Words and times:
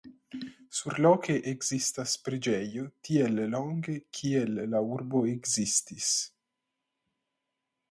Surloke 0.77 1.35
ekzistas 1.51 2.13
preĝejo 2.29 2.87
tiel 3.09 3.37
longe 3.53 3.99
kiel 4.21 4.59
la 4.73 4.83
urbo 4.97 5.23
ekzistis. 5.37 6.11